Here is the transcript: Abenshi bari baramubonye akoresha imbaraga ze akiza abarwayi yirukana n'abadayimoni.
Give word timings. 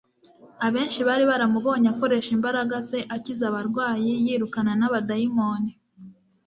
Abenshi 0.65 0.99
bari 1.07 1.23
baramubonye 1.31 1.87
akoresha 1.93 2.29
imbaraga 2.37 2.75
ze 2.87 2.99
akiza 3.15 3.43
abarwayi 3.49 4.11
yirukana 4.25 4.71
n'abadayimoni. 4.79 5.71